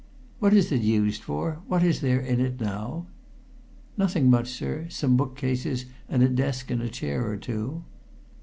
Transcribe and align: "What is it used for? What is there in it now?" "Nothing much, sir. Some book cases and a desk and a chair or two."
"What 0.39 0.55
is 0.55 0.71
it 0.71 0.81
used 0.81 1.21
for? 1.21 1.59
What 1.67 1.83
is 1.83 2.01
there 2.01 2.19
in 2.19 2.39
it 2.39 2.59
now?" 2.59 3.05
"Nothing 3.97 4.31
much, 4.31 4.49
sir. 4.49 4.87
Some 4.89 5.15
book 5.15 5.35
cases 5.35 5.85
and 6.09 6.23
a 6.23 6.27
desk 6.27 6.71
and 6.71 6.81
a 6.81 6.89
chair 6.89 7.27
or 7.29 7.37
two." 7.37 7.83